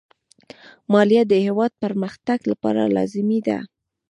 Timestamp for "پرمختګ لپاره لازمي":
1.83-3.39